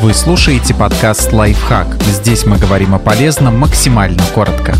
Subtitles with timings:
[0.00, 1.86] Вы слушаете подкаст «Лайфхак».
[2.02, 4.74] Здесь мы говорим о полезном максимально коротко.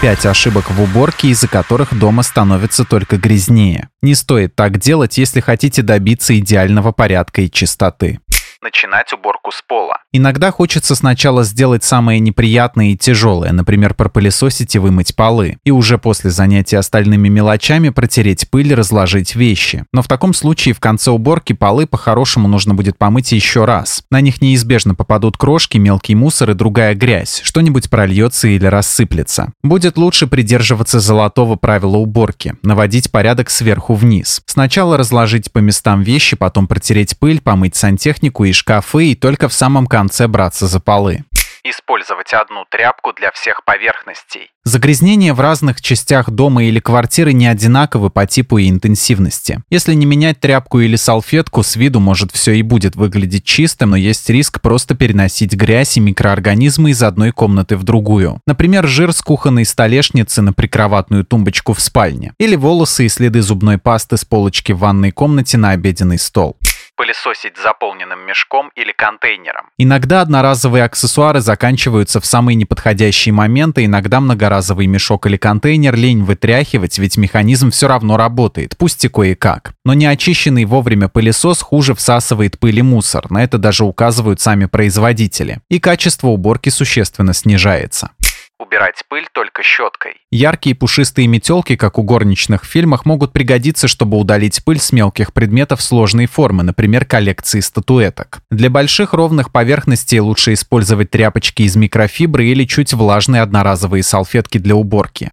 [0.00, 3.88] Пять ошибок в уборке, из-за которых дома становится только грязнее.
[4.00, 8.20] Не стоит так делать, если хотите добиться идеального порядка и чистоты
[8.62, 9.98] начинать уборку с пола.
[10.12, 15.98] Иногда хочется сначала сделать самое неприятное и тяжелое, например, пропылесосить и вымыть полы, и уже
[15.98, 19.84] после занятия остальными мелочами протереть пыль разложить вещи.
[19.92, 24.02] Но в таком случае в конце уборки полы по-хорошему нужно будет помыть еще раз.
[24.10, 29.52] На них неизбежно попадут крошки, мелкий мусор и другая грязь, что-нибудь прольется или рассыплется.
[29.62, 34.40] Будет лучше придерживаться золотого правила уборки– наводить порядок сверху вниз.
[34.46, 39.52] Сначала разложить по местам вещи, потом протереть пыль, помыть сантехнику и шкафы и только в
[39.52, 41.24] самом конце браться за полы.
[41.64, 44.50] Использовать одну тряпку для всех поверхностей.
[44.64, 49.60] Загрязнения в разных частях дома или квартиры не одинаковы по типу и интенсивности.
[49.68, 53.96] Если не менять тряпку или салфетку, с виду может все и будет выглядеть чистым, но
[53.96, 58.40] есть риск просто переносить грязь и микроорганизмы из одной комнаты в другую.
[58.46, 62.34] Например, жир с кухонной столешницы на прикроватную тумбочку в спальне.
[62.38, 66.56] Или волосы и следы зубной пасты с полочки в ванной комнате на обеденный стол
[66.98, 69.66] пылесосить заполненным мешком или контейнером.
[69.78, 76.98] Иногда одноразовые аксессуары заканчиваются в самые неподходящие моменты, иногда многоразовый мешок или контейнер лень вытряхивать,
[76.98, 79.74] ведь механизм все равно работает, пусть и кое-как.
[79.84, 85.60] Но неочищенный вовремя пылесос хуже всасывает пыль и мусор, на это даже указывают сами производители.
[85.70, 88.10] И качество уборки существенно снижается
[88.58, 90.16] убирать пыль только щеткой.
[90.30, 95.32] Яркие пушистые метелки, как у горничных в фильмах, могут пригодиться, чтобы удалить пыль с мелких
[95.32, 98.40] предметов сложной формы, например, коллекции статуэток.
[98.50, 104.74] Для больших ровных поверхностей лучше использовать тряпочки из микрофибры или чуть влажные одноразовые салфетки для
[104.74, 105.30] уборки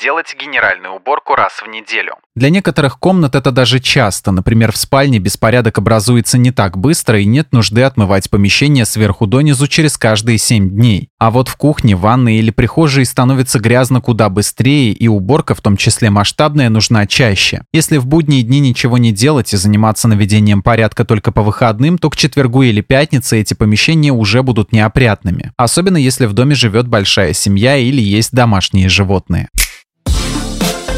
[0.00, 2.16] делать генеральную уборку раз в неделю.
[2.34, 4.30] Для некоторых комнат это даже часто.
[4.30, 9.66] Например, в спальне беспорядок образуется не так быстро и нет нужды отмывать помещение сверху донизу
[9.66, 11.08] через каждые 7 дней.
[11.18, 15.76] А вот в кухне, ванной или прихожей становится грязно куда быстрее и уборка, в том
[15.76, 17.62] числе масштабная, нужна чаще.
[17.72, 22.10] Если в будние дни ничего не делать и заниматься наведением порядка только по выходным, то
[22.10, 25.52] к четвергу или пятнице эти помещения уже будут неопрятными.
[25.56, 29.48] Особенно если в доме живет большая семья или есть домашние животные.